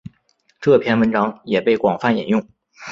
[0.59, 2.43] 这篇文章也被广泛引用。